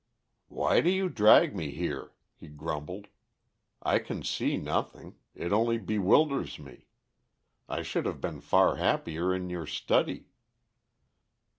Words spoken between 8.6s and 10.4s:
happier in your study."